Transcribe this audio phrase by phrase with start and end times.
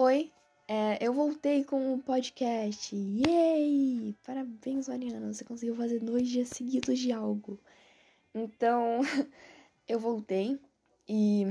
[0.00, 0.30] Oi,
[0.68, 2.94] é, eu voltei com o podcast.
[2.94, 4.14] Yay!
[4.24, 7.58] Parabéns, Mariana, você conseguiu fazer dois dias seguidos de algo.
[8.32, 9.00] Então,
[9.88, 10.56] eu voltei
[11.08, 11.42] e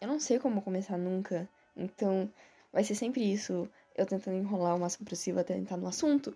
[0.00, 1.48] eu não sei como começar nunca.
[1.76, 2.32] Então,
[2.72, 6.32] vai ser sempre isso, eu tentando enrolar o máximo possível até entrar no assunto.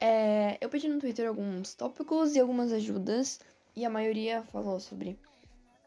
[0.00, 3.40] É, eu pedi no Twitter alguns tópicos e algumas ajudas,
[3.74, 5.18] e a maioria falou sobre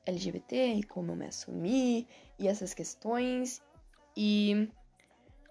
[0.06, 2.06] LGBT e como eu me assumi
[2.38, 3.62] e essas questões.
[4.16, 4.70] E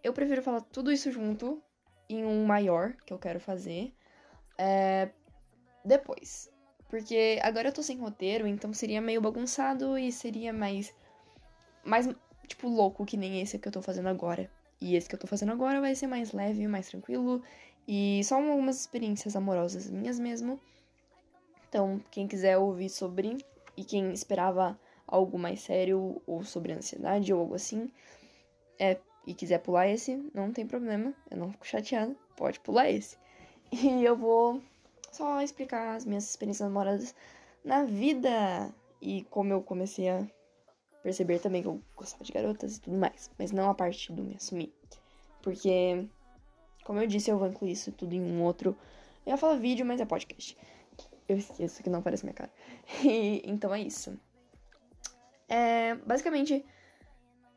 [0.02, 1.62] eu prefiro falar tudo isso junto
[2.08, 3.92] em um maior que eu quero fazer
[4.58, 5.10] é,
[5.84, 6.50] depois.
[6.88, 10.94] Porque agora eu tô sem roteiro, então seria meio bagunçado e seria mais.
[11.84, 12.08] Mais,
[12.46, 14.50] tipo, louco que nem esse que eu tô fazendo agora.
[14.80, 17.42] E esse que eu tô fazendo agora vai ser mais leve, mais tranquilo.
[17.88, 20.60] E só algumas experiências amorosas minhas mesmo.
[21.68, 23.38] Então, quem quiser ouvir sobre
[23.76, 27.90] e quem esperava algo mais sério ou sobre ansiedade ou algo assim,
[28.82, 33.16] é, e quiser pular esse, não tem problema, eu não fico chateada, pode pular esse.
[33.72, 34.60] E eu vou
[35.10, 37.14] só explicar as minhas experiências namoradas
[37.64, 40.26] na vida e como eu comecei a
[41.02, 44.22] perceber também que eu gostava de garotas e tudo mais, mas não a parte do
[44.22, 44.74] me assumir.
[45.42, 46.06] Porque,
[46.84, 48.76] como eu disse, eu vou incluir isso tudo em um outro.
[49.24, 50.56] Eu ia falar vídeo, mas é podcast.
[51.28, 52.52] Eu esqueço que não aparece minha cara.
[53.04, 54.18] E, então é isso.
[55.48, 56.64] É, basicamente,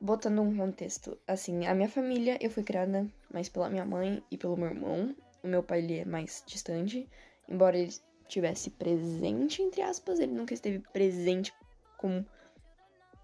[0.06, 4.38] botando um contexto, assim, a minha família, eu fui criada mais pela minha mãe e
[4.38, 5.16] pelo meu irmão.
[5.44, 7.10] O meu pai, ele é mais distante.
[7.50, 11.52] Embora ele estivesse presente, entre aspas, ele nunca esteve presente
[11.98, 12.26] como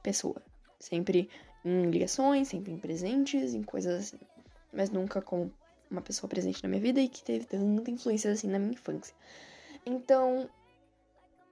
[0.01, 0.41] pessoa.
[0.79, 1.29] Sempre
[1.63, 4.19] em ligações, sempre em presentes, em coisas assim.
[4.73, 5.53] Mas nunca como
[5.89, 9.13] uma pessoa presente na minha vida e que teve tanta influência assim na minha infância.
[9.85, 10.49] Então,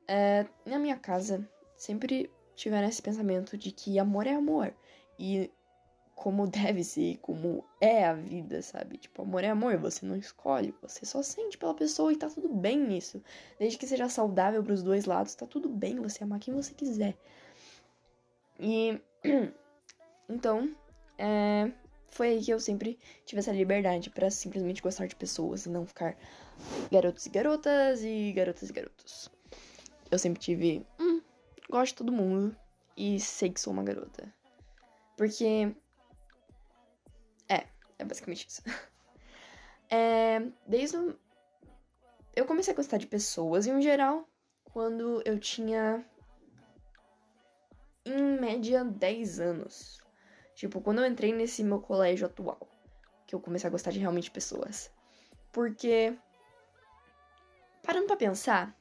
[0.07, 4.73] é, na minha casa, sempre tiveram esse pensamento de que amor é amor
[5.19, 5.51] e
[6.15, 8.97] como deve ser, como é a vida, sabe?
[8.97, 12.49] Tipo, amor é amor, você não escolhe, você só sente pela pessoa e tá tudo
[12.49, 13.21] bem nisso.
[13.57, 17.17] Desde que seja saudável pros dois lados, tá tudo bem você amar quem você quiser.
[18.59, 19.01] E
[20.27, 20.75] então,
[21.17, 21.71] é,
[22.07, 25.85] foi aí que eu sempre tive essa liberdade para simplesmente gostar de pessoas e não
[25.85, 26.17] ficar
[26.91, 29.29] garotos e garotas e garotas e garotos.
[30.11, 31.21] Eu sempre tive, hum,
[31.69, 32.55] gosto de todo mundo
[32.97, 34.38] e sei que sou uma garota.
[35.19, 35.75] Porque.
[37.49, 37.67] É,
[37.99, 38.63] é basicamente isso.
[39.91, 40.97] É, desde.
[40.97, 41.17] O...
[42.35, 44.29] Eu comecei a gostar de pessoas em geral
[44.71, 46.05] quando eu tinha.
[48.05, 49.99] Em média 10 anos.
[50.53, 52.59] Tipo, quando eu entrei nesse meu colégio atual.
[53.25, 54.91] Que eu comecei a gostar de realmente pessoas.
[55.51, 56.15] Porque.
[57.81, 58.79] Parando pra pensar,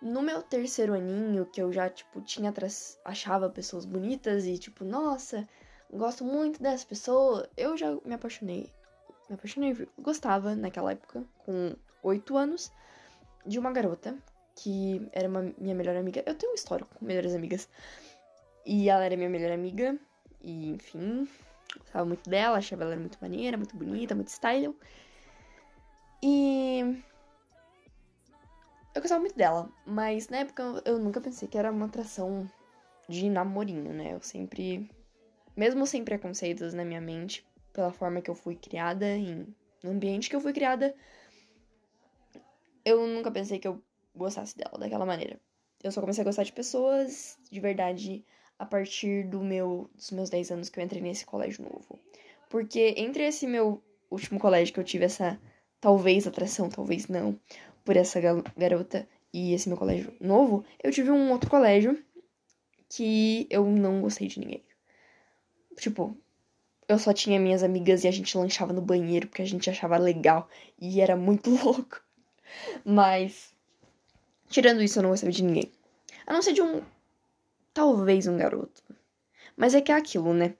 [0.00, 2.54] no meu terceiro aninho, que eu já, tipo, tinha
[3.04, 5.46] achava pessoas bonitas e, tipo, nossa,
[5.92, 8.70] gosto muito dessa pessoa, eu já me apaixonei.
[9.28, 12.72] Me apaixonei, gostava naquela época, com oito anos,
[13.46, 14.16] de uma garota
[14.54, 16.22] que era uma minha melhor amiga.
[16.26, 17.68] Eu tenho um histórico com melhores amigas.
[18.66, 19.96] E ela era minha melhor amiga.
[20.42, 21.28] E, enfim,
[21.78, 24.76] gostava muito dela, achava ela muito maneira, muito bonita, muito style.
[26.22, 27.02] E.
[28.94, 32.50] Eu gostava muito dela, mas na época eu nunca pensei que era uma atração
[33.08, 34.14] de namorinho, né?
[34.14, 34.90] Eu sempre
[35.58, 39.44] mesmo sem preconceitos na minha mente, pela forma que eu fui criada, em,
[39.82, 40.94] no ambiente que eu fui criada,
[42.84, 43.82] eu nunca pensei que eu
[44.14, 45.40] gostasse dela daquela maneira.
[45.82, 48.24] Eu só comecei a gostar de pessoas de verdade
[48.56, 51.98] a partir do meu, dos meus 10 anos que eu entrei nesse colégio novo.
[52.48, 53.82] Porque entre esse meu
[54.12, 55.40] último colégio que eu tive essa
[55.80, 57.36] talvez atração, talvez não,
[57.84, 58.20] por essa
[58.56, 62.00] garota e esse meu colégio novo, eu tive um outro colégio
[62.88, 64.67] que eu não gostei de ninguém.
[65.78, 66.16] Tipo,
[66.88, 69.96] eu só tinha minhas amigas e a gente lanchava no banheiro porque a gente achava
[69.96, 70.48] legal
[70.80, 72.00] e era muito louco.
[72.84, 73.52] Mas,
[74.48, 75.70] tirando isso, eu não gostava de ninguém.
[76.26, 76.82] A não ser de um.
[77.72, 78.82] Talvez um garoto.
[79.56, 80.54] Mas é que é aquilo, né?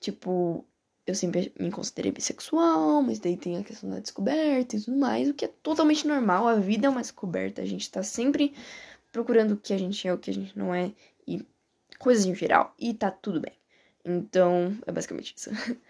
[0.00, 0.64] Tipo,
[1.06, 5.28] eu sempre me considerei bissexual, mas daí tem a questão da descoberta e tudo mais,
[5.28, 6.46] o que é totalmente normal.
[6.46, 8.54] A vida é uma descoberta, a gente tá sempre
[9.10, 10.92] procurando o que a gente é, o que a gente não é,
[11.26, 11.44] e
[11.98, 13.52] coisas em geral, e tá tudo bem.
[14.04, 15.50] Então, é basicamente isso.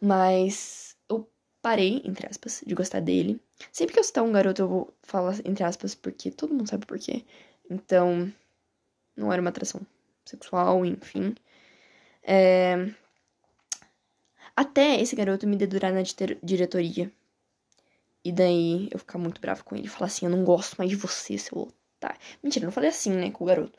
[0.00, 1.30] Mas eu
[1.60, 3.40] parei, entre aspas, de gostar dele.
[3.72, 6.86] Sempre que eu citar um garoto, eu vou falar entre aspas, porque todo mundo sabe
[6.86, 7.24] por quê.
[7.68, 8.32] Então,
[9.16, 9.80] não era uma atração
[10.24, 11.34] sexual, enfim.
[12.22, 12.92] É...
[14.56, 16.02] Até esse garoto me dedurar na
[16.42, 17.12] diretoria.
[18.24, 19.88] E daí eu ficar muito bravo com ele.
[19.88, 22.20] Falar assim, eu não gosto mais de você, seu otário.
[22.42, 23.78] Mentira, eu não falei assim, né, com o garoto.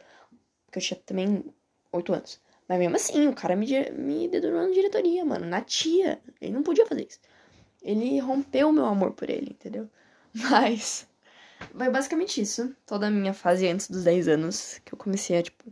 [0.66, 1.44] Porque eu tinha também
[1.92, 2.42] oito anos.
[2.71, 5.45] Mas mesmo assim, o cara me, me dedurou na diretoria, mano.
[5.45, 6.21] Na tia.
[6.39, 7.19] Ele não podia fazer isso.
[7.81, 9.89] Ele rompeu o meu amor por ele, entendeu?
[10.33, 11.06] Mas.
[11.75, 12.73] Foi basicamente isso.
[12.85, 14.79] Toda a minha fase antes dos 10 anos.
[14.85, 15.65] Que eu comecei a, tipo,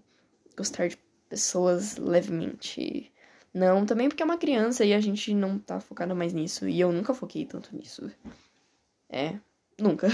[0.57, 0.97] gostar de
[1.29, 3.09] pessoas levemente.
[3.53, 6.67] Não, também porque é uma criança e a gente não tá focada mais nisso.
[6.67, 8.11] E eu nunca foquei tanto nisso.
[9.07, 9.39] É,
[9.79, 10.09] nunca.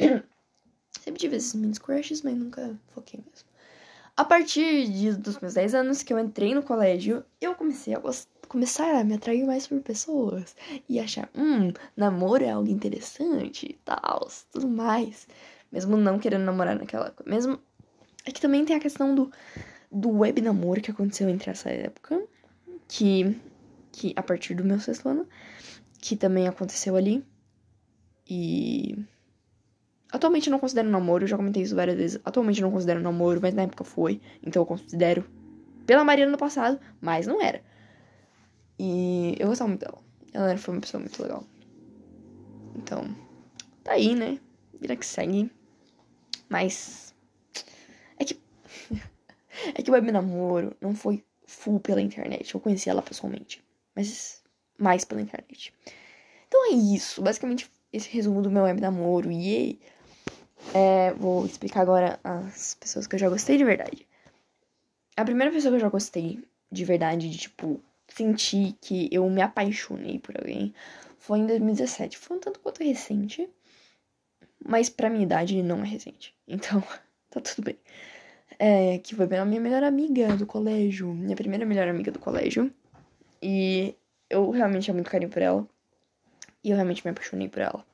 [0.98, 3.55] Sempre tive esses mini crushes, mas nunca foquei mesmo.
[4.16, 7.98] A partir de, dos meus 10 anos que eu entrei no colégio, eu comecei a
[7.98, 10.56] gostar começar a me atrair mais por pessoas
[10.88, 15.26] e achar, hum, namoro é algo interessante e tal, tudo mais.
[15.70, 17.14] Mesmo não querendo namorar naquela.
[17.24, 17.58] Mesmo.
[18.24, 19.30] É que também tem a questão do,
[19.90, 22.22] do web namoro que aconteceu entre essa época.
[22.88, 23.36] Que.
[23.92, 25.28] Que a partir do meu sexto ano.
[26.00, 27.24] Que também aconteceu ali.
[28.28, 28.96] E.
[30.12, 32.20] Atualmente eu não considero namoro, eu já comentei isso várias vezes.
[32.24, 34.20] Atualmente eu não considero namoro, mas na época foi.
[34.42, 35.24] Então eu considero
[35.86, 37.62] pela Maria no passado, mas não era.
[38.78, 39.98] E eu gostava muito dela.
[40.32, 41.44] Ela foi uma pessoa muito legal.
[42.74, 43.16] Então,
[43.82, 44.38] tá aí, né?
[44.78, 45.50] Vida que segue.
[46.48, 47.14] Mas.
[48.18, 48.38] É que.
[49.74, 52.54] é que o web namoro não foi full pela internet.
[52.54, 53.64] Eu conheci ela pessoalmente.
[53.94, 54.42] Mas
[54.78, 55.72] mais pela internet.
[56.46, 57.22] Então é isso.
[57.22, 59.32] Basicamente, esse resumo do meu web namoro.
[59.32, 59.80] E
[60.74, 64.06] é, vou explicar agora as pessoas que eu já gostei de verdade.
[65.16, 69.40] A primeira pessoa que eu já gostei de verdade, de tipo, senti que eu me
[69.40, 70.74] apaixonei por alguém
[71.18, 72.18] foi em 2017.
[72.18, 73.48] Foi um tanto quanto recente,
[74.64, 76.34] mas pra minha idade não é recente.
[76.46, 76.82] Então,
[77.30, 77.78] tá tudo bem.
[78.58, 82.72] É, que foi pela minha melhor amiga do colégio, minha primeira melhor amiga do colégio.
[83.42, 83.94] E
[84.30, 85.68] eu realmente tinha muito carinho por ela.
[86.64, 87.84] E eu realmente me apaixonei por ela.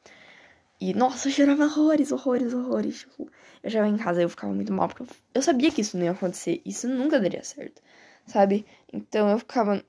[0.84, 2.98] E, nossa, eu chorava horrores, horrores, horrores.
[3.02, 3.30] Tipo,
[3.62, 6.04] eu chegava em casa e eu ficava muito mal, porque eu sabia que isso não
[6.04, 6.60] ia acontecer.
[6.66, 7.80] Isso nunca daria certo,
[8.26, 8.66] sabe?
[8.92, 9.80] Então eu ficava,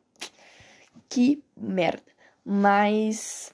[1.10, 2.04] que merda.
[2.46, 3.52] Mas.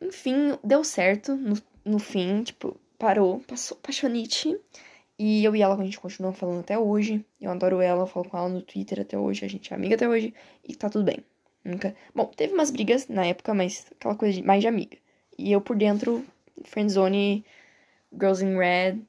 [0.00, 4.56] Enfim, deu certo no, no fim, tipo, parou, passou paixonite.
[5.18, 7.26] E eu e ela a gente continua falando até hoje.
[7.40, 9.96] Eu adoro ela, eu falo com ela no Twitter até hoje, a gente é amiga
[9.96, 11.24] até hoje e tá tudo bem.
[11.64, 11.96] Nunca.
[12.14, 14.96] Bom, teve umas brigas na época, mas aquela coisa de, mais de amiga.
[15.38, 16.24] E eu por dentro,
[16.64, 17.44] friendzone,
[18.12, 19.00] girls in red,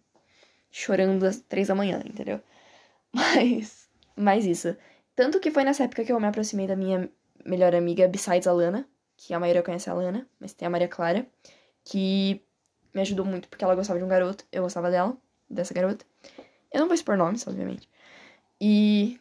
[0.71, 2.39] chorando às três da manhã, entendeu?
[3.11, 4.77] Mas, mais isso.
[5.15, 7.09] Tanto que foi nessa época que eu me aproximei da minha
[7.45, 8.87] melhor amiga, besides a Lana,
[9.17, 11.25] que a maioria conhece a Lana, mas tem a Maria Clara,
[11.83, 12.41] que
[12.93, 15.17] me ajudou muito porque ela gostava de um garoto, eu gostava dela,
[15.49, 16.05] dessa garota.
[16.71, 17.89] Eu não vou expor nomes, obviamente.
[18.61, 19.19] E.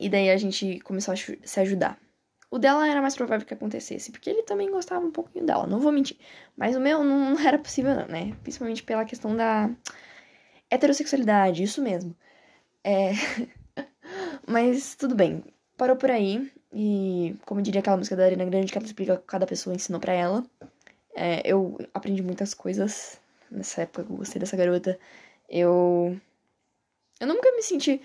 [0.00, 1.98] E daí a gente começou a se ajudar.
[2.50, 5.80] O dela era mais provável que acontecesse, porque ele também gostava um pouquinho dela, não
[5.80, 6.16] vou mentir.
[6.56, 8.34] Mas o meu não era possível, não, né?
[8.42, 9.70] Principalmente pela questão da
[10.70, 12.14] heterossexualidade, isso mesmo.
[12.82, 13.12] É.
[14.46, 15.44] Mas tudo bem.
[15.76, 16.50] Parou por aí.
[16.72, 20.00] E como diria aquela música da Arena Grande que ela explica que cada pessoa ensinou
[20.00, 20.44] para ela.
[21.14, 24.98] É, eu aprendi muitas coisas nessa época que eu gostei dessa garota.
[25.48, 26.18] Eu.
[27.20, 28.00] Eu nunca me senti.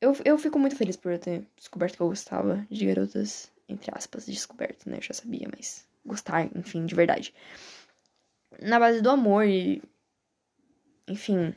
[0.00, 3.90] Eu, eu fico muito feliz por eu ter descoberto que eu gostava de garotas, entre
[3.94, 4.98] aspas, descoberto, né?
[4.98, 7.34] Eu já sabia, mas gostar, enfim, de verdade.
[8.60, 9.82] Na base do amor e.
[11.08, 11.54] Enfim,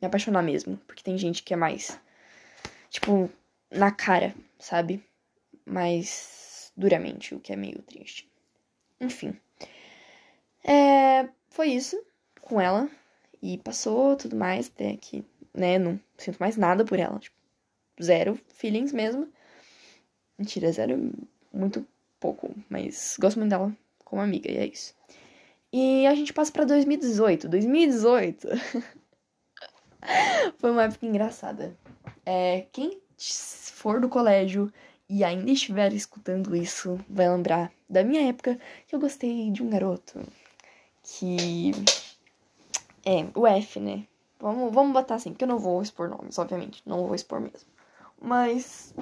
[0.00, 0.76] me apaixonar mesmo.
[0.86, 1.98] Porque tem gente que é mais
[2.90, 3.30] tipo,
[3.70, 5.04] na cara, sabe?
[5.64, 8.30] Mais duramente, o que é meio triste.
[9.00, 9.38] Enfim.
[10.64, 12.00] É, foi isso
[12.40, 12.88] com ela.
[13.42, 17.18] E passou tudo mais, até que, né, não sinto mais nada por ela.
[17.18, 17.36] Tipo,
[18.02, 19.30] zero feelings mesmo.
[20.38, 21.12] Mentira, zero
[21.56, 21.86] muito
[22.20, 24.94] pouco, mas gosto muito dela como amiga, e é isso.
[25.72, 27.48] E a gente passa pra 2018.
[27.48, 28.48] 2018
[30.58, 31.76] foi uma época engraçada.
[32.24, 34.72] É, quem for do colégio
[35.08, 39.70] e ainda estiver escutando isso, vai lembrar da minha época que eu gostei de um
[39.70, 40.20] garoto
[41.02, 41.70] que.
[43.04, 44.06] É, o F, né?
[44.40, 46.82] Vamos, vamos botar assim, porque eu não vou expor nomes, obviamente.
[46.84, 47.68] Não vou expor mesmo.
[48.20, 48.92] Mas.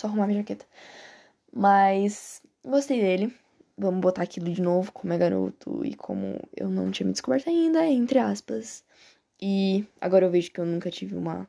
[0.00, 0.64] Só arrumar minha jaqueta.
[1.52, 2.40] Mas.
[2.64, 3.34] Gostei dele.
[3.76, 7.50] Vamos botar aquilo de novo, como é garoto e como eu não tinha me descoberto
[7.50, 8.82] ainda, entre aspas.
[9.40, 11.46] E agora eu vejo que eu nunca tive uma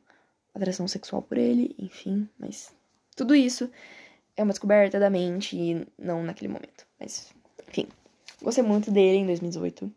[0.54, 2.74] atração sexual por ele, enfim, mas
[3.16, 3.70] tudo isso
[4.36, 6.86] é uma descoberta da mente e não naquele momento.
[6.98, 7.32] Mas,
[7.68, 7.86] enfim,
[8.42, 9.90] gostei muito dele em 2018.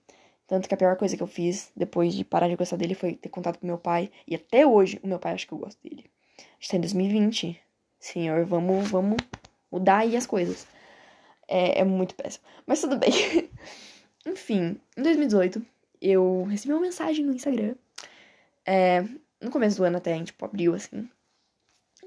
[0.48, 3.16] Tanto que a pior coisa que eu fiz depois de parar de gostar dele foi
[3.16, 4.12] ter contato com meu pai.
[4.28, 6.06] E até hoje o meu pai acha que eu gosto dele.
[6.38, 7.65] A gente tá em 2020.
[8.06, 9.18] Senhor, vamos, vamos
[9.72, 10.68] mudar aí as coisas.
[11.48, 12.46] É, é muito péssimo.
[12.68, 13.10] Mas tudo bem.
[14.28, 15.66] Enfim, em 2018,
[16.00, 17.74] eu recebi uma mensagem no Instagram
[18.64, 19.02] é,
[19.42, 21.10] no começo do ano até, tipo, abril, assim,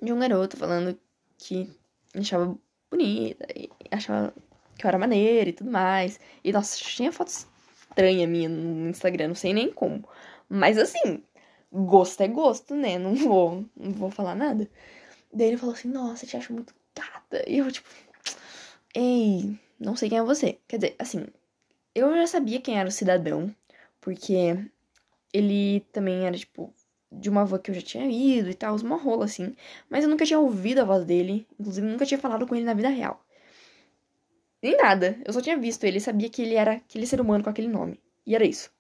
[0.01, 0.97] de um garoto falando
[1.37, 1.69] que
[2.15, 2.57] me achava
[2.89, 4.33] bonita e achava
[4.79, 6.21] que eu era maneira e tudo mais.
[6.45, 10.09] E, nossa, tinha foto estranha minha no Instagram, não sei nem como.
[10.49, 11.25] Mas, assim,
[11.73, 13.01] gosto é gosto, né?
[13.01, 14.71] Não vou, não vou falar nada.
[15.33, 17.45] Daí ele falou assim, nossa, te acho muito gata.
[17.49, 17.89] E eu, tipo,
[18.95, 20.59] ei, não sei quem é você.
[20.67, 21.27] Quer dizer, assim,
[21.95, 23.55] eu já sabia quem era o cidadão,
[24.01, 24.59] porque
[25.33, 26.73] ele também era, tipo,
[27.11, 29.55] de uma avó que eu já tinha ido e tal, uma rola assim.
[29.89, 32.75] Mas eu nunca tinha ouvido a voz dele, inclusive nunca tinha falado com ele na
[32.75, 33.25] vida real.
[34.63, 37.51] Nem nada, eu só tinha visto ele, sabia que ele era aquele ser humano com
[37.51, 38.01] aquele nome.
[38.27, 38.71] E era isso.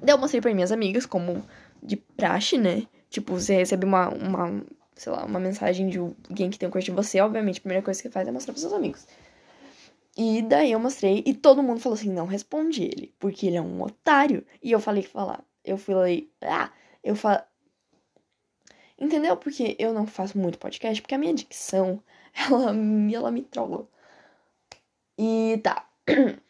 [0.00, 1.44] Daí eu mostrei pra minhas amigas, como
[1.82, 2.86] de praxe, né?
[3.10, 4.64] Tipo, você recebe uma, uma,
[4.96, 7.84] sei lá, uma mensagem de alguém que tem um crush de você, obviamente, a primeira
[7.84, 9.06] coisa que faz é mostrar pros seus amigos.
[10.16, 13.62] E daí eu mostrei e todo mundo falou assim: não responde ele, porque ele é
[13.62, 14.44] um otário.
[14.62, 15.44] E eu falei que falar.
[15.62, 16.06] Eu fui lá
[16.42, 16.72] ah,
[17.04, 17.42] eu falo.
[18.98, 19.36] Entendeu?
[19.36, 22.02] Porque eu não faço muito podcast, porque a minha dicção,
[22.34, 22.72] ela,
[23.12, 23.90] ela me trollou.
[25.18, 25.88] E tá.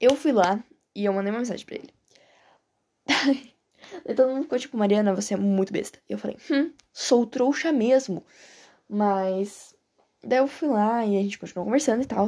[0.00, 0.58] Eu fui lá
[0.96, 1.94] e eu mandei uma mensagem pra ele.
[4.04, 5.98] Daí todo mundo ficou tipo, Mariana, você é muito besta.
[6.08, 8.24] E eu falei, hum, sou trouxa mesmo.
[8.88, 9.74] Mas.
[10.24, 12.26] Daí eu fui lá e a gente continuou conversando e tal.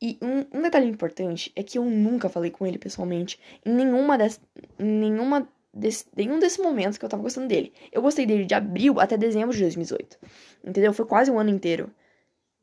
[0.00, 3.38] E um, um, detalhe importante é que eu nunca falei com ele pessoalmente.
[3.64, 4.40] Em nenhuma das.
[4.78, 7.72] Em nenhuma desse, nenhum desses momentos que eu tava gostando dele.
[7.92, 10.18] Eu gostei dele de abril até dezembro de 2018.
[10.64, 10.92] Entendeu?
[10.92, 11.90] Foi quase um ano inteiro.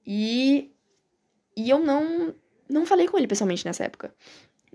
[0.05, 0.71] E.
[1.55, 2.33] E eu não.
[2.67, 4.13] Não falei com ele pessoalmente nessa época.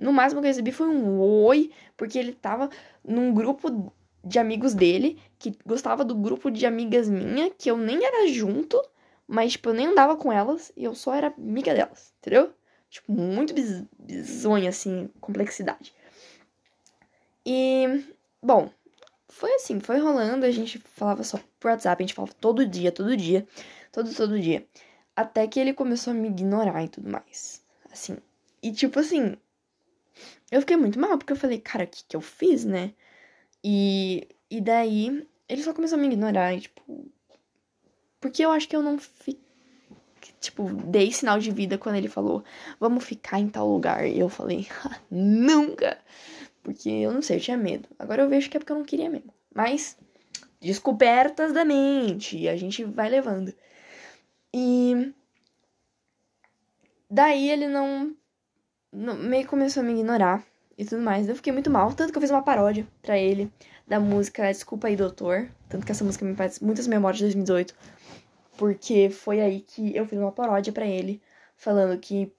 [0.00, 2.71] No máximo que eu recebi foi um oi, porque ele tava
[3.04, 3.92] num grupo
[4.25, 8.83] de amigos dele, que gostava do grupo de amigas minha, que eu nem era junto,
[9.26, 12.52] mas, tipo, eu nem andava com elas, e eu só era amiga delas, entendeu?
[12.88, 15.95] Tipo, muito biz bizonha, assim, complexidade.
[17.47, 18.04] E
[18.42, 18.71] Bom,
[19.28, 22.90] foi assim, foi rolando, a gente falava só por WhatsApp, a gente falava todo dia,
[22.90, 23.47] todo dia,
[23.92, 24.66] todo, todo dia.
[25.14, 27.62] Até que ele começou a me ignorar e tudo mais.
[27.92, 28.16] Assim.
[28.62, 29.37] E tipo assim,
[30.50, 32.92] eu fiquei muito mal, porque eu falei, cara, o que, que eu fiz, né?
[33.62, 37.11] E, e daí, ele só começou a me ignorar, e, tipo.
[38.21, 39.40] Porque eu acho que eu não fiquei.
[40.40, 42.42] Tipo, dei sinal de vida quando ele falou,
[42.78, 44.07] vamos ficar em tal lugar.
[44.07, 44.66] E eu falei,
[45.11, 45.99] nunca!
[46.62, 47.88] Porque eu não sei, eu tinha medo.
[47.99, 49.33] Agora eu vejo que é porque eu não queria mesmo.
[49.54, 49.99] Mas,
[50.61, 53.54] descobertas da mente, a gente vai levando.
[54.52, 55.12] E.
[57.09, 58.14] Daí ele não,
[58.92, 60.44] Meio começou a me ignorar
[60.76, 61.28] e tudo mais.
[61.28, 61.92] Eu fiquei muito mal.
[61.92, 63.52] Tanto que eu fiz uma paródia pra ele
[63.87, 65.49] da música Desculpa aí, Doutor.
[65.68, 67.75] Tanto que essa música me faz muitas memórias de 2018.
[68.56, 71.23] Porque foi aí que eu fiz uma paródia para ele,
[71.56, 72.32] falando que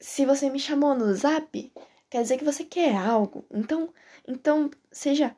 [0.00, 1.72] se você me chamou no zap,
[2.08, 3.44] quer dizer que você quer algo.
[3.50, 3.92] Então,
[4.26, 5.34] então seja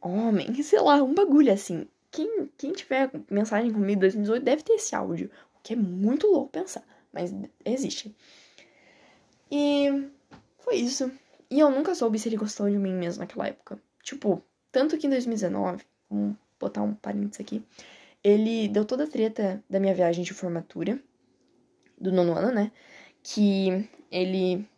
[0.00, 1.88] homem, sei lá, um bagulho assim.
[2.10, 6.28] Quem, quem tiver mensagem comigo em 2018 deve ter esse áudio, o que é muito
[6.28, 7.34] louco pensar, mas
[7.64, 8.14] existe.
[9.56, 10.10] E
[10.58, 11.12] foi isso.
[11.48, 13.80] E eu nunca soube se ele gostou de mim mesmo naquela época.
[14.02, 14.42] Tipo,
[14.72, 17.64] tanto que em 2019, vamos botar um parênteses aqui,
[18.24, 21.00] ele deu toda a treta da minha viagem de formatura,
[21.96, 22.72] do nono ano, né?
[23.22, 24.68] Que ele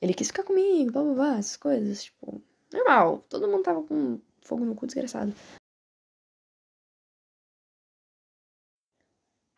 [0.00, 2.42] ele quis ficar comigo, blá blá blá, essas coisas, tipo,
[2.72, 3.24] normal.
[3.28, 5.32] Todo mundo tava com fogo no cu desgraçado.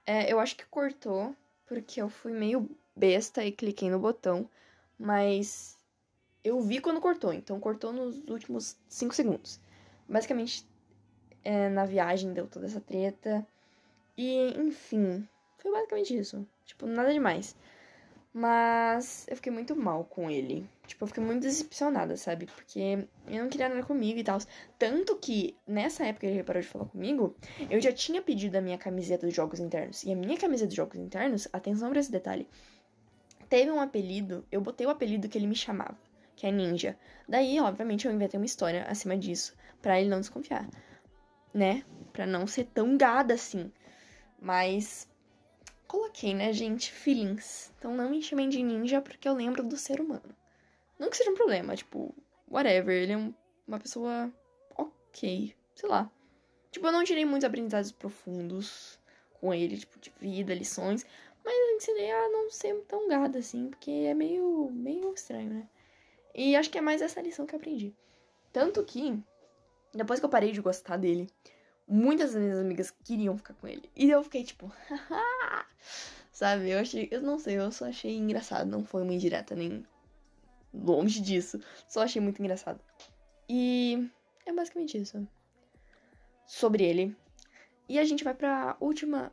[0.07, 1.35] É, eu acho que cortou,
[1.67, 4.49] porque eu fui meio besta e cliquei no botão,
[4.99, 5.77] mas
[6.43, 9.61] eu vi quando cortou, então cortou nos últimos 5 segundos.
[10.09, 10.67] Basicamente,
[11.45, 13.47] é, na viagem deu toda essa treta.
[14.17, 15.27] E, enfim,
[15.59, 16.47] foi basicamente isso.
[16.65, 17.57] Tipo, nada demais.
[18.33, 20.69] Mas eu fiquei muito mal com ele.
[20.87, 22.47] Tipo, eu fiquei muito decepcionada, sabe?
[22.47, 24.39] Porque ele não queria nada comigo e tal.
[24.77, 27.35] Tanto que, nessa época ele parou de falar comigo,
[27.71, 30.03] eu já tinha pedido a minha camiseta dos jogos internos.
[30.03, 32.49] E a minha camiseta dos jogos internos, atenção pra esse detalhe,
[33.49, 35.97] teve um apelido, eu botei o apelido que ele me chamava,
[36.37, 36.99] que é Ninja.
[37.29, 40.69] Daí, obviamente, eu inventei uma história acima disso, para ele não desconfiar,
[41.53, 41.85] né?
[42.13, 43.73] Pra não ser tão gada assim.
[44.41, 45.09] Mas
[45.87, 47.73] coloquei, né, gente, feelings.
[47.79, 50.35] Então não me chamem de ninja porque eu lembro do ser humano.
[50.99, 52.15] Não que seja um problema, tipo,
[52.51, 52.95] whatever.
[52.95, 53.35] Ele é um,
[53.67, 54.33] uma pessoa
[54.77, 56.11] ok, sei lá.
[56.71, 58.99] Tipo, eu não tirei muitos aprendizados profundos
[59.41, 61.07] com ele, tipo, de vida, lições.
[61.45, 65.69] Mas eu ensinei a não ser tão gada assim, porque é meio, meio estranho, né?
[66.35, 67.95] E acho que é mais essa lição que eu aprendi.
[68.53, 69.23] Tanto que,
[69.93, 71.29] depois que eu parei de gostar dele,
[71.87, 73.91] muitas das minhas amigas queriam ficar com ele.
[73.95, 74.73] E eu fiquei tipo,
[76.33, 76.71] sabe?
[76.71, 78.69] Eu achei, eu não sei, eu só achei engraçado.
[78.69, 79.87] Não foi uma indireta nem
[80.73, 81.61] longe disso.
[81.89, 82.81] Só achei muito engraçado.
[83.49, 84.11] E
[84.47, 85.27] é basicamente isso.
[86.47, 87.17] Sobre ele.
[87.89, 89.31] E a gente vai pra última,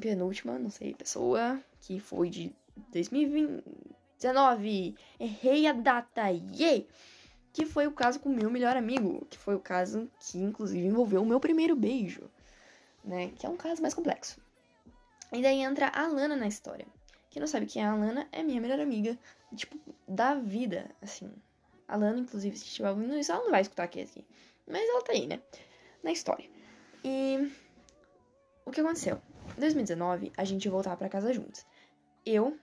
[0.00, 2.52] penúltima, não sei, pessoa, que foi de
[2.92, 4.94] 2019.
[5.18, 6.86] Errei a data, yay!
[7.52, 9.26] Que foi o caso com o meu melhor amigo.
[9.30, 12.28] Que foi o caso que, inclusive, envolveu o meu primeiro beijo.
[13.04, 13.30] Né?
[13.36, 14.40] Que é um caso mais complexo.
[15.32, 16.86] E daí entra a Lana na história.
[17.30, 19.18] Quem não sabe quem é a Lana é minha melhor amiga,
[19.54, 21.30] tipo, da vida, assim.
[21.88, 24.24] A Lana, inclusive, se estiver ouvindo isso, ela não vai escutar aqui, aqui.
[24.66, 25.40] Mas ela tá aí, né?
[26.02, 26.48] Na história.
[27.04, 27.50] E
[28.64, 29.20] o que aconteceu?
[29.56, 31.64] Em 2019, a gente ia voltar para casa juntos.
[32.26, 32.58] Eu,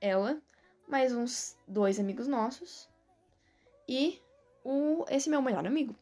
[0.00, 0.40] ela,
[0.88, 2.88] mais uns dois amigos nossos
[3.88, 4.20] e
[4.64, 5.94] o esse meu melhor amigo.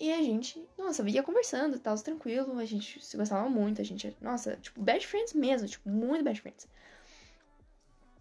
[0.00, 3.84] E a gente, nossa, ia conversando e tal, tranquilo, a gente se gostava muito, a
[3.84, 6.68] gente, nossa, tipo, best friends mesmo, tipo, muito best friends.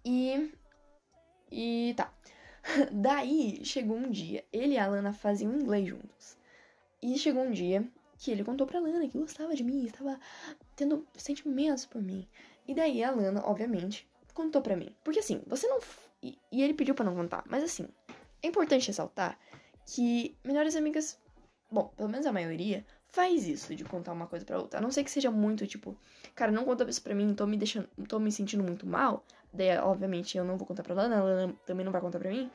[0.06, 0.52] E.
[1.52, 2.12] E tá.
[2.92, 6.38] Daí chegou um dia, ele e a Lana faziam inglês juntos.
[7.02, 10.20] E chegou um dia que ele contou pra Lana que gostava de mim, estava
[10.78, 12.26] tendo sentimentos por mim.
[12.66, 14.96] E daí a Lana, obviamente, contou pra mim.
[15.04, 15.80] Porque assim, você não.
[16.24, 17.88] E, e ele pediu para não contar, mas assim,
[18.42, 19.38] é importante ressaltar
[19.86, 21.20] que melhores amigas,
[21.70, 24.80] bom, pelo menos a maioria, faz isso de contar uma coisa pra outra.
[24.80, 25.98] A não ser que seja muito tipo,
[26.36, 27.90] cara, não conta isso pra mim, tô me deixando.
[28.08, 29.26] tô me sentindo muito mal.
[29.52, 32.30] Daí, obviamente, eu não vou contar pra Lana, a Lana também não vai contar pra
[32.30, 32.52] mim.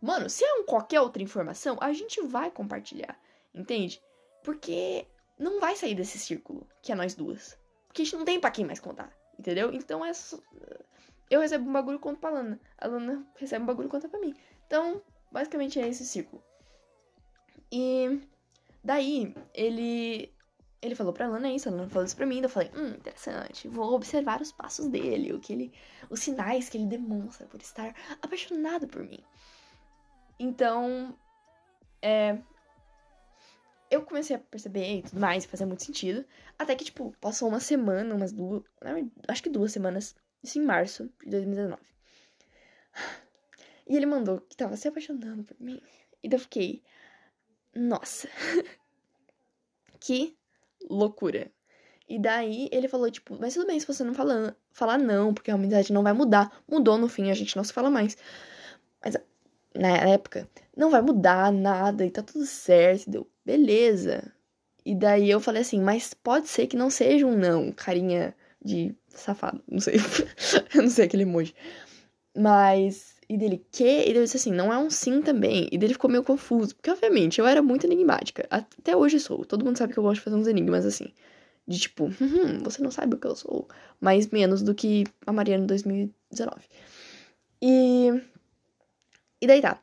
[0.00, 3.20] Mano, se é um qualquer outra informação, a gente vai compartilhar,
[3.54, 4.00] entende?
[4.42, 5.06] Porque
[5.40, 7.58] não vai sair desse círculo, que é nós duas.
[7.86, 9.72] Porque a gente não tem pra quem mais contar, entendeu?
[9.72, 10.38] Então é só...
[11.30, 12.60] Eu recebo um bagulho e conto pra Lana.
[12.76, 14.34] A Lana recebe um bagulho e conta pra mim.
[14.66, 16.42] Então, basicamente é esse círculo.
[17.72, 18.20] E
[18.84, 20.32] daí, ele
[20.82, 23.68] ele falou pra Lana isso, a Lana falou isso pra mim, eu falei, hum, interessante,
[23.68, 25.72] vou observar os passos dele, o que ele,
[26.08, 29.22] os sinais que ele demonstra por estar apaixonado por mim.
[30.38, 31.14] Então,
[32.00, 32.38] é,
[33.90, 36.24] eu comecei a perceber e tudo mais, fazia muito sentido,
[36.58, 38.62] até que, tipo, passou uma semana, umas duas,
[39.26, 41.82] acho que duas semanas, isso em março de 2019.
[43.88, 45.82] E ele mandou que tava se apaixonando por mim,
[46.22, 46.82] e daí eu fiquei,
[47.74, 48.28] nossa,
[49.98, 50.36] que
[50.88, 51.50] loucura.
[52.08, 55.50] E daí ele falou, tipo, mas tudo bem se você não falar, falar não, porque
[55.50, 56.60] a amizade não vai mudar.
[56.68, 58.16] Mudou no fim, a gente não se fala mais.
[59.02, 59.16] Mas
[59.74, 63.10] na época, não vai mudar nada e tá tudo certo.
[63.10, 64.32] Deu, beleza.
[64.84, 68.94] E daí eu falei assim, mas pode ser que não seja um não, carinha de
[69.08, 69.62] safado.
[69.68, 69.96] Não sei.
[70.74, 71.54] eu não sei aquele emoji.
[72.36, 73.16] Mas.
[73.28, 73.84] E dele, que?
[73.84, 75.68] E ele disse assim, não é um sim também.
[75.70, 76.74] E dele ficou meio confuso.
[76.74, 78.46] Porque, obviamente, eu era muito enigmática.
[78.50, 79.44] Até hoje sou.
[79.44, 81.12] Todo mundo sabe que eu gosto de fazer uns enigmas assim.
[81.66, 83.68] De tipo, hum, você não sabe o que eu sou.
[84.00, 86.62] Mais menos do que a Mariana em 2019.
[87.62, 88.20] E.
[89.40, 89.80] E daí tá.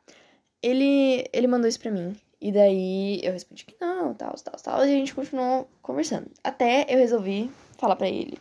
[0.62, 2.16] Ele, ele mandou isso pra mim.
[2.40, 4.78] E daí eu respondi que não, tal, tal, tal.
[4.80, 6.30] E a gente continuou conversando.
[6.42, 8.38] Até eu resolvi falar pra ele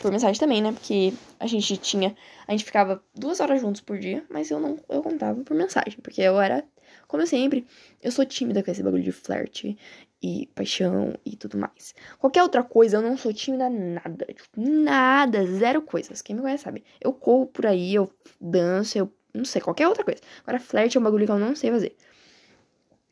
[0.00, 0.72] por mensagem também, né?
[0.72, 2.14] Porque a gente tinha.
[2.46, 4.78] A gente ficava duas horas juntos por dia, mas eu não.
[4.88, 5.98] Eu contava por mensagem.
[6.02, 6.64] Porque eu era.
[7.08, 7.66] Como sempre,
[8.02, 9.76] eu sou tímida com esse bagulho de flerte
[10.22, 11.94] e paixão e tudo mais.
[12.18, 14.26] Qualquer outra coisa, eu não sou tímida nada.
[14.26, 16.22] Tipo, nada, zero coisas.
[16.22, 16.84] Quem me conhece sabe.
[17.00, 20.20] Eu corro por aí, eu danço, eu não sei, qualquer outra coisa.
[20.42, 21.96] Agora, flerte é um bagulho que eu não sei fazer.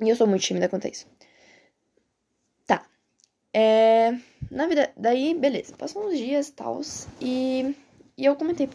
[0.01, 1.07] E eu sou muito tímida quanto a isso.
[2.67, 2.87] Tá.
[3.53, 4.13] É.
[4.51, 4.93] Na vida.
[4.97, 5.77] Daí, beleza.
[5.77, 6.81] Passou uns dias e tal.
[7.21, 7.77] E.
[8.17, 8.69] E eu comentei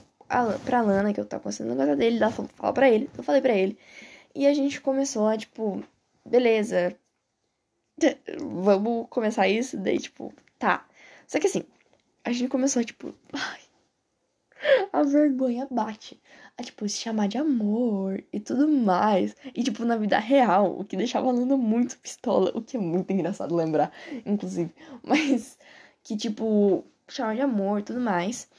[0.65, 2.17] pra Lana que eu tava conhecendo o negócio dele.
[2.17, 3.09] Ela falou, fala pra ele.
[3.17, 3.77] Eu falei pra ele.
[4.35, 5.83] E a gente começou a, tipo.
[6.25, 6.97] Beleza.
[8.39, 9.77] Vamos começar isso.
[9.77, 10.85] Daí, tipo, tá.
[11.27, 11.63] Só que assim.
[12.25, 13.13] A gente começou a, tipo.
[13.33, 13.61] Ai,
[14.91, 16.19] a vergonha bate.
[16.57, 19.35] A, tipo, se chamar de amor e tudo mais.
[19.53, 22.51] E, tipo, na vida real, o que deixava a Luna muito pistola.
[22.55, 23.91] O que é muito engraçado lembrar,
[24.25, 24.73] inclusive.
[25.03, 25.57] Mas
[26.03, 28.49] que, tipo, chamar de amor e tudo mais.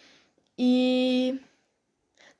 [0.56, 1.40] E.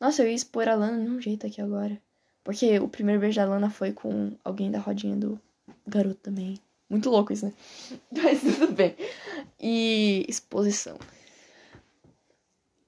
[0.01, 2.01] Nossa, eu ia expor a Lana de um jeito aqui agora.
[2.45, 5.41] Porque o primeiro beijo da Lana foi com alguém da rodinha do
[5.87, 6.59] garoto também.
[6.89, 7.53] Muito louco isso, né?
[8.11, 8.97] Mas tudo bem.
[9.61, 10.99] E exposição.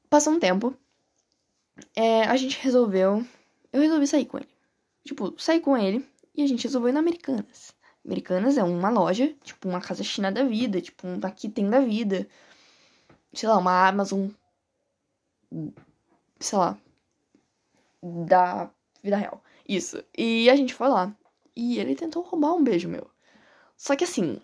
[0.08, 0.74] Passou um tempo.
[1.94, 3.24] É, a gente resolveu.
[3.72, 4.48] Eu resolvi sair com ele.
[5.04, 7.74] Tipo, sair com ele e a gente resolveu ir na Americanas.
[8.04, 11.80] Americanas é uma loja, tipo, uma casa china da vida, tipo, um daqui tem da
[11.80, 12.28] vida.
[13.32, 14.28] Sei lá, uma Amazon.
[16.38, 16.78] Sei lá.
[18.02, 18.70] Da
[19.02, 19.42] vida real.
[19.68, 20.02] Isso.
[20.16, 21.14] E a gente foi lá.
[21.54, 23.10] E ele tentou roubar um beijo meu.
[23.76, 24.40] Só que assim.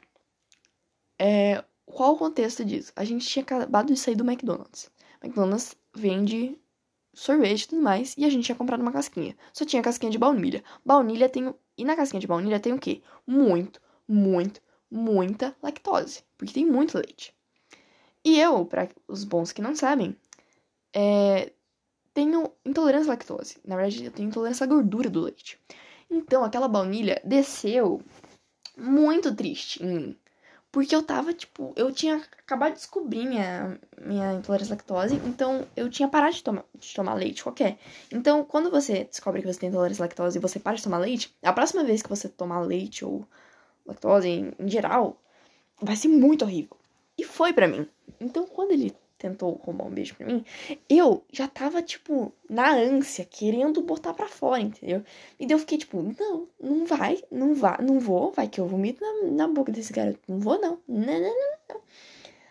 [1.19, 2.93] É, qual o contexto disso?
[2.95, 4.91] A gente tinha acabado de sair do McDonald's.
[5.23, 6.59] McDonald's vende
[7.17, 9.37] sorvete e tudo mais, e a gente tinha comprado uma casquinha.
[9.53, 10.63] Só tinha casquinha de baunilha.
[10.85, 11.53] Baunilha tem.
[11.77, 13.03] E na casquinha de baunilha tem o quê?
[13.27, 16.23] Muito, muito, muita lactose.
[16.37, 17.35] Porque tem muito leite.
[18.25, 20.17] E eu, para os bons que não sabem,
[20.93, 21.53] é,
[22.13, 23.57] tenho intolerância à lactose.
[23.65, 25.59] Na verdade, eu tenho intolerância à gordura do leite.
[26.11, 28.01] Então, aquela baunilha desceu
[28.77, 30.17] muito triste em mim.
[30.77, 35.67] Porque eu tava, tipo, eu tinha acabado de descobrir minha, minha intolerância à lactose, então
[35.75, 37.79] eu tinha parado de, toma, de tomar leite qualquer.
[38.13, 40.99] Então, quando você descobre que você tem intolerância à lactose e você para de tomar
[40.99, 43.27] leite, a próxima vez que você tomar leite ou
[43.87, 45.19] lactose em, em geral,
[45.81, 46.77] vai ser muito horrível.
[47.17, 47.89] E foi para mim.
[48.21, 50.45] Então, quando ele tentou roubar um beijo pra mim,
[50.89, 55.03] eu já tava, tipo, na ânsia, querendo botar pra fora, entendeu?
[55.39, 58.67] E daí eu fiquei, tipo, não, não vai, não vai, não vou, vai que eu
[58.67, 60.21] vomito na, na boca desse garoto.
[60.29, 60.79] Não vou, não.
[60.87, 61.81] Não, não, não, não.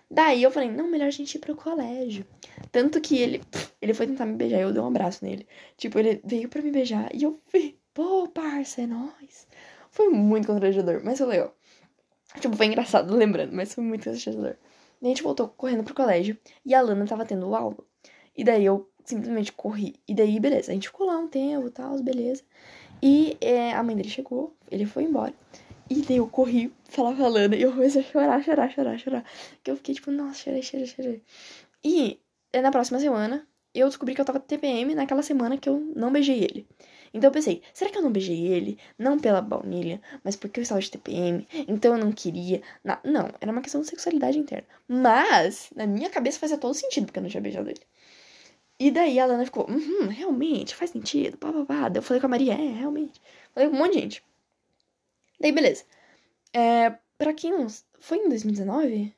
[0.09, 2.25] Daí eu falei, não, melhor a gente ir pro colégio.
[2.71, 3.41] Tanto que ele,
[3.81, 5.47] ele foi tentar me beijar e eu dei um abraço nele.
[5.77, 9.47] Tipo, ele veio pra me beijar e eu vi, pô, parça, é nóis.
[9.91, 11.55] Foi muito constrangedor, mas foi legal.
[12.39, 14.55] Tipo, foi engraçado lembrando, mas foi muito constrangedor.
[15.01, 17.77] A gente voltou correndo pro colégio e a Lana tava tendo aula.
[18.35, 19.95] E daí eu simplesmente corri.
[20.07, 22.43] E daí, beleza, a gente ficou lá um tempo e tal, beleza.
[23.01, 25.33] E é, a mãe dele chegou, ele foi embora.
[25.89, 29.25] E daí eu corri, falava a Lana, e eu comecei a chorar, chorar, chorar, chorar.
[29.63, 31.23] Que eu fiquei tipo, nossa, chorei, chorei, chorei.
[31.83, 32.19] E
[32.51, 36.11] é, na próxima semana, eu descobri que eu tava TPM naquela semana que eu não
[36.11, 36.67] beijei ele.
[37.15, 38.77] Então eu pensei, será que eu não beijei ele?
[38.99, 42.61] Não pela baunilha, mas porque eu estava de TPM, então eu não queria.
[42.83, 44.67] Não, era uma questão de sexualidade interna.
[44.85, 47.79] Mas, na minha cabeça fazia todo sentido porque eu não tinha beijado ele.
[48.77, 51.87] E daí a Lana ficou, uhum, realmente, faz sentido, pá, pá, pá.
[51.89, 53.21] Daí eu falei com a Maria, é, realmente.
[53.53, 54.23] Falei com um monte de gente.
[55.39, 55.85] Daí, beleza.
[56.53, 57.67] É, pra quem não.
[57.97, 59.15] Foi em 2019?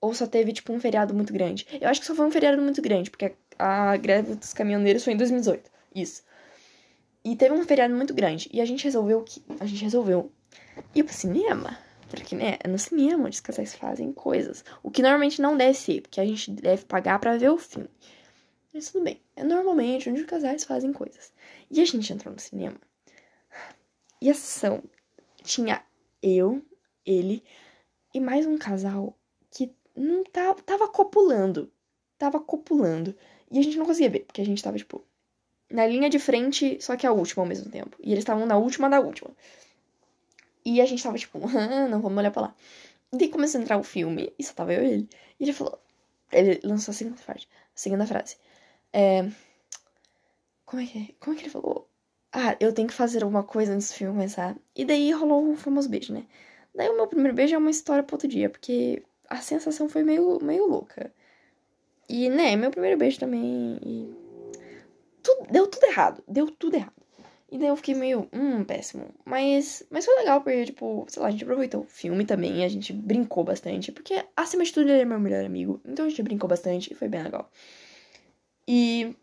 [0.00, 1.64] Ou só teve, tipo, um feriado muito grande?
[1.80, 5.04] Eu acho que só foi um feriado muito grande, porque a, a greve dos caminhoneiros
[5.04, 5.70] foi em 2018.
[5.94, 6.24] Isso.
[7.24, 8.48] E teve um feriado muito grande.
[8.52, 9.42] E a gente resolveu que.
[9.58, 10.32] A gente resolveu
[10.94, 11.78] ir pro cinema.
[12.08, 14.64] Porque, né, é no cinema onde os casais fazem coisas.
[14.82, 17.88] O que normalmente não deve ser, porque a gente deve pagar para ver o filme.
[18.74, 19.20] Mas tudo bem.
[19.36, 21.32] É normalmente onde os casais fazem coisas.
[21.70, 22.76] E a gente entrou no cinema.
[24.20, 24.82] E a sessão
[25.42, 25.82] tinha
[26.22, 26.62] eu,
[27.06, 27.42] ele
[28.12, 29.16] e mais um casal
[29.50, 31.72] que não tava, tava copulando.
[32.18, 33.16] Tava copulando.
[33.50, 35.04] E a gente não conseguia ver, porque a gente tava, tipo,
[35.70, 37.96] na linha de frente, só que a última ao mesmo tempo.
[38.02, 39.30] E eles estavam na última da última.
[40.64, 42.54] E a gente tava tipo, ah, não vamos olhar pra lá.
[43.12, 45.08] E daí começou a entrar o filme, e só tava eu e ele.
[45.38, 45.78] E ele falou.
[46.32, 47.46] Ele lançou a segunda frase.
[47.50, 48.36] A segunda frase.
[48.92, 49.28] É.
[50.64, 51.14] Como é que é?
[51.18, 51.88] Como é que ele falou?
[52.32, 54.56] Ah, eu tenho que fazer alguma coisa antes do filme começar.
[54.76, 56.26] E daí rolou o famoso beijo, né?
[56.74, 60.04] Daí o meu primeiro beijo é uma história pro outro dia, porque a sensação foi
[60.04, 61.12] meio, meio louca.
[62.08, 63.78] E, né, meu primeiro beijo também.
[63.84, 64.19] E
[65.22, 66.22] tudo, deu tudo errado.
[66.26, 67.00] Deu tudo errado.
[67.50, 69.12] E daí eu fiquei meio, hum, péssimo.
[69.24, 72.68] Mas, mas foi legal, porque, tipo, sei lá, a gente aproveitou o filme também, a
[72.68, 73.90] gente brincou bastante.
[73.90, 75.80] Porque, acima de tudo, ele é meu melhor amigo.
[75.84, 77.50] Então a gente brincou bastante e foi bem legal.
[78.68, 79.16] E,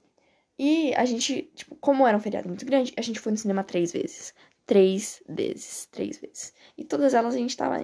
[0.59, 3.63] e a gente, tipo, como era um feriado muito grande, a gente foi no cinema
[3.63, 4.33] três vezes.
[4.65, 6.53] Três vezes, três vezes.
[6.77, 7.81] E todas elas a gente tava.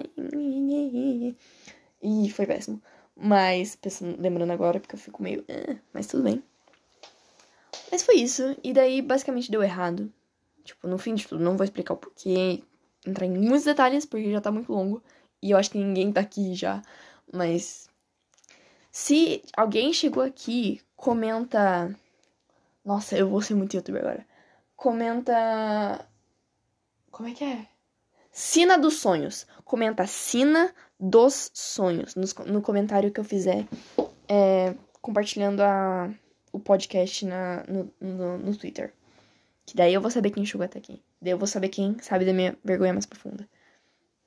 [2.02, 2.82] E foi péssimo.
[3.16, 5.44] Mas, pensando, lembrando agora, porque eu fico meio.
[5.48, 6.42] Eh, mas tudo bem.
[7.90, 8.56] Mas foi isso.
[8.62, 10.12] E daí, basicamente, deu errado.
[10.64, 12.62] Tipo, no fim de tudo, não vou explicar o porquê,
[13.06, 15.02] entrar em muitos detalhes, porque já tá muito longo.
[15.42, 16.82] E eu acho que ninguém tá aqui já.
[17.32, 17.88] Mas.
[18.90, 21.94] Se alguém chegou aqui, comenta.
[22.84, 24.26] Nossa, eu vou ser muito youtuber agora.
[24.76, 26.06] Comenta.
[27.10, 27.66] Como é que é?
[28.30, 29.46] Sina dos sonhos.
[29.64, 32.14] Comenta Sina dos sonhos
[32.46, 33.66] no, comentário que eu fizer
[34.28, 36.10] é, compartilhando a
[36.54, 38.94] o podcast na, no, no, no, Twitter.
[39.66, 41.02] Que daí eu vou saber quem chegou até aqui.
[41.20, 43.48] Daí eu vou saber quem sabe da minha vergonha mais profunda.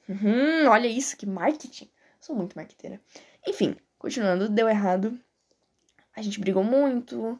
[0.10, 1.90] Uhum, olha isso, que marketing.
[2.20, 3.00] Sou muito marqueteira.
[3.48, 5.18] Enfim, continuando, deu errado.
[6.14, 7.40] A gente brigou muito.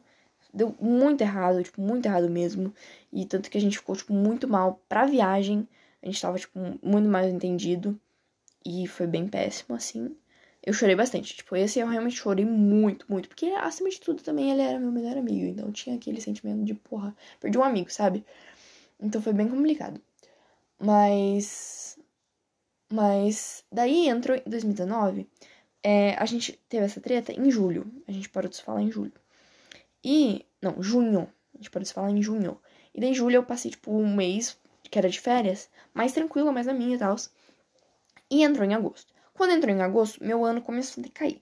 [0.54, 2.74] Deu muito errado, tipo, muito errado mesmo.
[3.12, 5.68] E tanto que a gente ficou, tipo, muito mal pra viagem.
[6.02, 8.00] A gente tava, tipo, muito mais entendido.
[8.66, 10.16] E foi bem péssimo, assim
[10.68, 11.34] eu chorei bastante.
[11.38, 13.30] Tipo, esse eu realmente chorei muito, muito.
[13.30, 15.46] Porque, acima de tudo, também ele era meu melhor amigo.
[15.46, 18.26] Então tinha aquele sentimento de, porra, perdi um amigo, sabe?
[19.00, 20.02] Então foi bem complicado.
[20.78, 21.98] Mas.
[22.92, 23.64] Mas.
[23.72, 25.26] Daí entrou em 2019.
[25.82, 27.90] É, a gente teve essa treta em julho.
[28.06, 29.14] A gente parou de se falar em julho.
[30.04, 30.46] E.
[30.62, 31.32] Não, junho.
[31.54, 32.60] A gente parou de se falar em junho.
[32.94, 36.52] E daí, em julho, eu passei, tipo, um mês que era de férias, mais tranquila,
[36.52, 37.16] mais na minha e tal.
[38.30, 39.17] E entrou em agosto.
[39.38, 41.40] Quando entrou em agosto, meu ano começou a decair.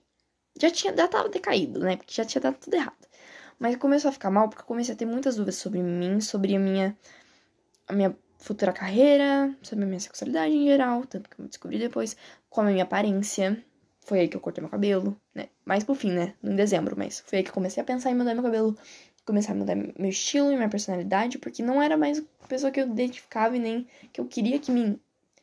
[0.60, 1.96] Já tinha, já tava decaído, né?
[1.96, 3.06] Porque já tinha dado tudo errado.
[3.58, 6.54] Mas começou a ficar mal porque eu comecei a ter muitas dúvidas sobre mim, sobre
[6.54, 6.96] a minha,
[7.88, 12.14] a minha futura carreira, sobre a minha sexualidade em geral, tanto que eu descobri depois,
[12.50, 13.64] como a minha aparência.
[14.00, 15.48] Foi aí que eu cortei meu cabelo, né?
[15.64, 16.34] Mais pro fim, né?
[16.44, 18.76] Em dezembro, mas foi aí que eu comecei a pensar em mudar meu cabelo,
[19.24, 22.78] começar a mudar meu estilo e minha personalidade, porque não era mais a pessoa que
[22.78, 25.00] eu identificava e nem que eu queria que me,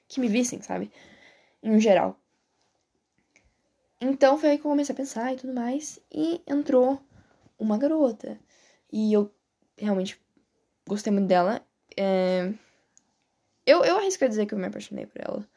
[0.07, 0.91] que me vissem, sabe?
[1.61, 2.22] Em geral.
[4.03, 7.01] Então foi aí que eu comecei a pensar e tudo mais, e entrou
[7.57, 8.37] uma garota.
[8.91, 9.33] E eu
[9.77, 10.19] realmente
[10.85, 11.65] gostei muito dela.
[11.95, 12.53] É...
[13.65, 15.47] Eu, eu arrisco a dizer que eu me apaixonei por ela.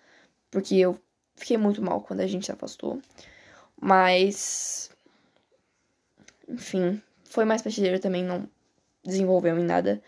[0.48, 0.96] Porque eu
[1.34, 3.02] fiquei muito mal quando a gente se afastou.
[3.80, 4.90] Mas.
[6.48, 8.48] Enfim, foi mais passageiro também, não
[9.04, 10.00] desenvolveu em nada.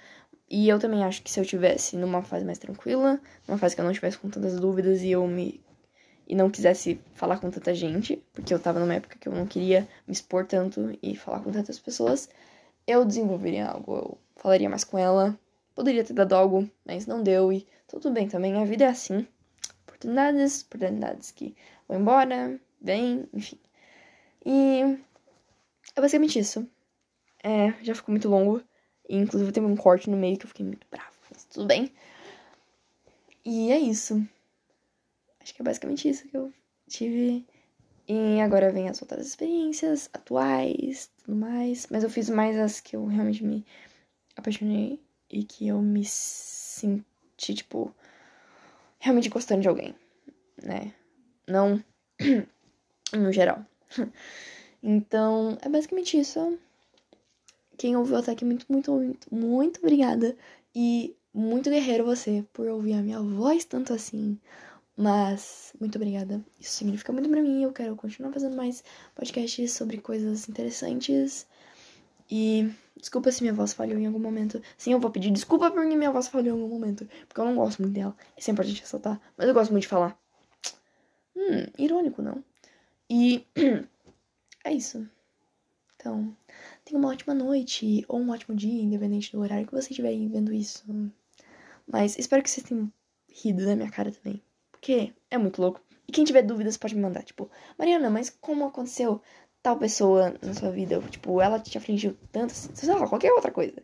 [0.49, 3.81] E eu também acho que se eu tivesse numa fase mais tranquila, numa fase que
[3.81, 5.61] eu não tivesse com tantas dúvidas e eu me.
[6.29, 9.47] E não quisesse falar com tanta gente, porque eu tava numa época que eu não
[9.47, 12.29] queria me expor tanto e falar com tantas pessoas,
[12.87, 15.39] eu desenvolveria algo, eu falaria mais com ela.
[15.75, 19.27] Poderia ter dado algo, mas não deu e tudo bem também, a vida é assim.
[19.87, 21.57] Oportunidades, oportunidades que
[21.89, 23.59] vão embora, vem, enfim.
[24.45, 24.99] E
[25.97, 26.69] é basicamente isso.
[27.43, 28.63] É, já ficou muito longo.
[29.09, 31.13] E, inclusive teve um corte no meio que eu fiquei muito brava.
[31.31, 31.91] Mas tudo bem.
[33.45, 34.27] E é isso.
[35.49, 36.53] Acho que é basicamente isso que eu
[36.87, 37.47] tive.
[38.07, 41.87] E agora vem as outras experiências atuais, tudo mais.
[41.91, 43.65] Mas eu fiz mais as que eu realmente me
[44.37, 47.95] apaixonei e que eu me senti, tipo,
[48.99, 49.95] realmente gostando de alguém,
[50.63, 50.93] né?
[51.47, 51.83] Não
[53.13, 53.65] no geral.
[54.81, 56.57] Então, é basicamente isso.
[57.77, 60.37] Quem ouviu até aqui, muito, muito, muito, muito obrigada.
[60.73, 64.39] E muito guerreiro você por ouvir a minha voz tanto assim.
[65.01, 66.45] Mas, muito obrigada.
[66.59, 67.63] Isso significa muito pra mim.
[67.63, 68.83] Eu quero continuar fazendo mais
[69.15, 71.47] podcasts sobre coisas interessantes.
[72.29, 74.61] E desculpa se minha voz falhou em algum momento.
[74.77, 77.09] Sim, eu vou pedir desculpa porque minha voz falhou em algum momento.
[77.29, 78.17] Porque eu não gosto muito dela.
[78.37, 79.21] É importante ressaltar.
[79.37, 80.19] Mas eu gosto muito de falar.
[81.37, 82.43] Hum, irônico, não?
[83.09, 83.47] E
[84.65, 85.09] é isso.
[85.95, 86.37] Então,
[86.85, 90.53] tenha uma ótima noite ou um ótimo dia, independente do horário que você estiver vendo
[90.53, 90.85] isso.
[91.87, 92.93] Mas espero que vocês tenham
[93.29, 94.43] rido da minha cara também.
[94.81, 95.81] Porque é muito louco.
[96.07, 97.23] E quem tiver dúvidas pode me mandar.
[97.23, 99.21] Tipo, Mariana, mas como aconteceu
[99.63, 101.01] tal pessoa na sua vida?
[101.11, 103.83] Tipo, ela te afligiu tanto, sei lá, qualquer outra coisa.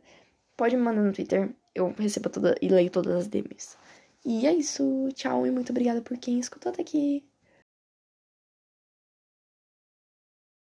[0.56, 1.54] Pode me mandar no Twitter.
[1.74, 3.76] Eu recebo toda e leio todas as DMs.
[4.24, 5.08] E é isso.
[5.14, 7.24] Tchau e muito obrigada por quem escutou até aqui.